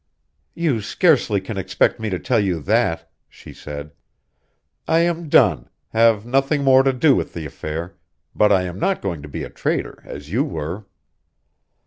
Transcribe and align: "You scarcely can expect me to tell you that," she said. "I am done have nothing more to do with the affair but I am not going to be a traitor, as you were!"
"You 0.55 0.81
scarcely 0.81 1.39
can 1.39 1.59
expect 1.59 1.99
me 1.99 2.09
to 2.09 2.17
tell 2.17 2.39
you 2.39 2.59
that," 2.61 3.11
she 3.29 3.53
said. 3.53 3.91
"I 4.87 5.01
am 5.01 5.29
done 5.29 5.69
have 5.89 6.25
nothing 6.25 6.63
more 6.63 6.81
to 6.81 6.91
do 6.91 7.15
with 7.15 7.33
the 7.35 7.45
affair 7.45 7.95
but 8.33 8.51
I 8.51 8.63
am 8.63 8.79
not 8.79 9.03
going 9.03 9.21
to 9.21 9.27
be 9.29 9.43
a 9.43 9.49
traitor, 9.51 10.01
as 10.03 10.31
you 10.31 10.43
were!" 10.43 10.87